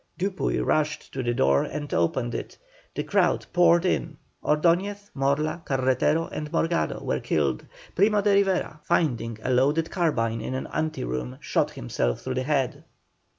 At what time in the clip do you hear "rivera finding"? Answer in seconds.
8.33-9.37